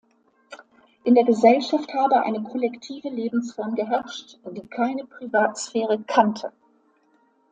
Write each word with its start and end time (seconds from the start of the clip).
In 1.03 1.13
der 1.13 1.25
Gesellschaft 1.25 1.93
habe 1.93 2.23
eine 2.23 2.41
kollektive 2.41 3.09
Lebensform 3.09 3.75
geherrscht, 3.75 4.39
die 4.49 4.67
keine 4.67 5.05
Privatsphäre 5.05 6.01
kannte. 6.07 6.51